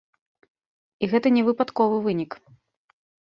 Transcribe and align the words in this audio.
І 1.03 1.09
гэта 1.11 1.27
не 1.37 1.43
выпадковы 1.51 1.97
вынік. 2.09 2.31